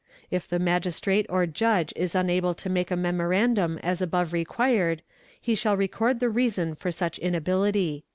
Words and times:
If 0.31 0.47
the 0.47 0.57
Magistrate 0.57 1.27
or 1.29 1.45
Judge 1.45 1.93
is 1.95 2.15
unable 2.15 2.55
to 2.55 2.71
make 2.71 2.89
a 2.89 2.95
memorandum 2.95 3.77
as 3.83 4.01
above 4.01 4.33
required, 4.33 5.03
he 5.39 5.53
shall 5.53 5.77
record 5.77 6.19
the 6.19 6.27
reason 6.31 6.71
of 6.83 6.91
such 6.95 7.19
inability." 7.19 8.05